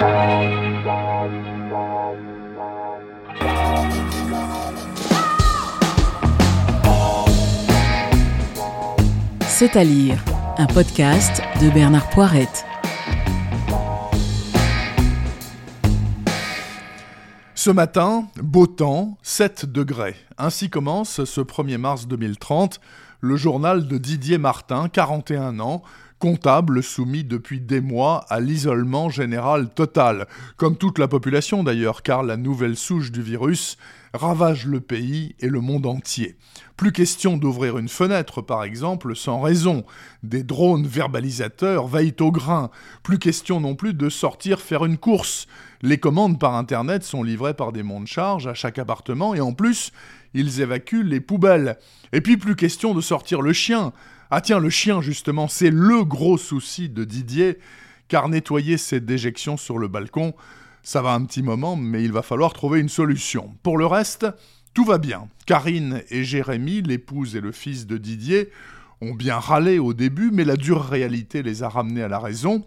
[0.00, 0.06] C'est
[9.76, 10.24] à lire,
[10.56, 12.64] un podcast de Bernard Poirette.
[17.54, 20.16] Ce matin, beau temps, 7 degrés.
[20.38, 22.80] Ainsi commence ce 1er mars 2030
[23.20, 25.82] le journal de Didier Martin, 41 ans,
[26.20, 32.22] comptable soumis depuis des mois à l'isolement général total, comme toute la population d'ailleurs, car
[32.22, 33.76] la nouvelle souche du virus
[34.12, 36.36] ravage le pays et le monde entier.
[36.76, 39.84] Plus question d'ouvrir une fenêtre, par exemple, sans raison.
[40.22, 42.70] Des drones verbalisateurs veillent au grain.
[43.02, 45.46] Plus question non plus de sortir faire une course.
[45.82, 49.40] Les commandes par Internet sont livrées par des monts de charge à chaque appartement et
[49.40, 49.92] en plus,
[50.34, 51.78] ils évacuent les poubelles.
[52.12, 53.92] Et puis plus question de sortir le chien.
[54.32, 57.58] Ah tiens, le chien justement, c'est le gros souci de Didier,
[58.06, 60.34] car nettoyer ses déjections sur le balcon,
[60.84, 63.52] ça va un petit moment, mais il va falloir trouver une solution.
[63.64, 64.26] Pour le reste,
[64.72, 65.26] tout va bien.
[65.46, 68.50] Karine et Jérémy, l'épouse et le fils de Didier,
[69.00, 72.64] ont bien râlé au début, mais la dure réalité les a ramenés à la raison.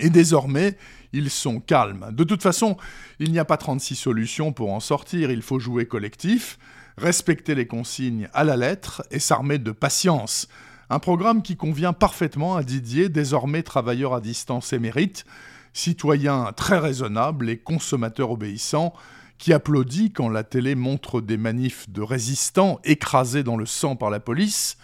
[0.00, 0.76] Et désormais,
[1.14, 2.10] ils sont calmes.
[2.12, 2.76] De toute façon,
[3.20, 6.58] il n'y a pas 36 solutions pour en sortir, il faut jouer collectif,
[6.98, 10.46] respecter les consignes à la lettre et s'armer de patience.
[10.92, 15.24] Un programme qui convient parfaitement à Didier, désormais travailleur à distance émérite,
[15.72, 18.92] citoyen très raisonnable et consommateur obéissant,
[19.38, 24.10] qui applaudit quand la télé montre des manifs de résistants écrasés dans le sang par
[24.10, 24.78] la police,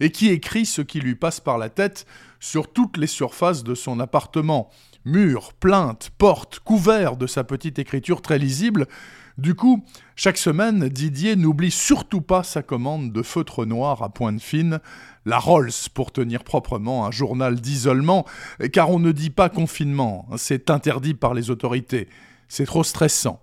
[0.00, 2.06] et qui écrit ce qui lui passe par la tête
[2.40, 4.68] sur toutes les surfaces de son appartement,
[5.04, 8.88] murs, plaintes, portes, couverts de sa petite écriture très lisible.
[9.38, 14.40] Du coup, chaque semaine, Didier n'oublie surtout pas sa commande de feutre noir à pointe
[14.40, 14.80] fine,
[15.24, 18.26] la Rolls pour tenir proprement un journal d'isolement,
[18.72, 22.08] car on ne dit pas confinement, c'est interdit par les autorités,
[22.48, 23.40] c'est trop stressant.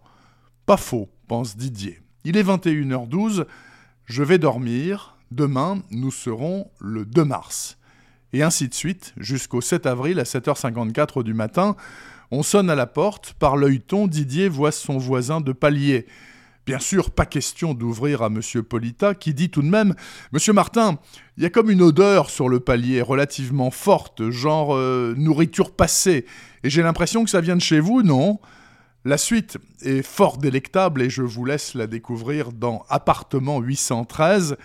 [0.65, 1.99] Pas faux, pense Didier.
[2.23, 3.45] Il est 21h12,
[4.05, 7.78] je vais dormir, demain nous serons le 2 mars.
[8.31, 11.75] Et ainsi de suite, jusqu'au 7 avril à 7h54 du matin,
[12.31, 16.06] on sonne à la porte, par l'œilleton, Didier voit son voisin de palier.
[16.66, 18.41] Bien sûr, pas question d'ouvrir à M.
[18.62, 19.95] Polita, qui dit tout de même
[20.31, 21.00] Monsieur Martin,
[21.38, 26.25] il y a comme une odeur sur le palier relativement forte, genre euh, nourriture passée,
[26.63, 28.40] et j'ai l'impression que ça vient de chez vous, non?
[29.06, 34.57] La suite est fort délectable et je vous laisse la découvrir dans Appartement 813,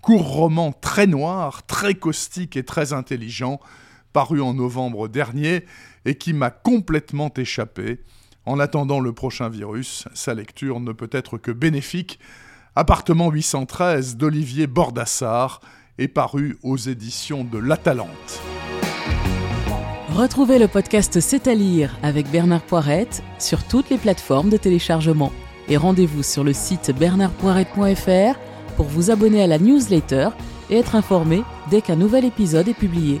[0.00, 3.60] court roman très noir, très caustique et très intelligent,
[4.12, 5.64] paru en novembre dernier
[6.04, 8.00] et qui m'a complètement échappé.
[8.44, 12.18] En attendant le prochain virus, sa lecture ne peut être que bénéfique.
[12.74, 15.60] Appartement 813 d'Olivier Bordassar
[15.98, 18.42] est paru aux éditions de La Talente.
[20.14, 25.32] Retrouvez le podcast C'est à lire avec Bernard Poirette sur toutes les plateformes de téléchargement.
[25.68, 28.38] Et rendez-vous sur le site bernardpoirette.fr
[28.76, 30.28] pour vous abonner à la newsletter
[30.70, 33.20] et être informé dès qu'un nouvel épisode est publié.